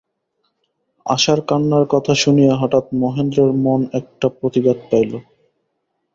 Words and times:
আশার 1.05 1.39
কান্নার 1.41 1.85
কথা 1.89 2.13
শুনিয়া 2.15 2.53
হঠাৎ 2.55 2.85
মহেন্দ্রের 2.93 3.51
মন 3.63 3.81
একটা 3.99 4.27
প্রতিঘাত 4.37 4.79
পাইল। 4.89 5.11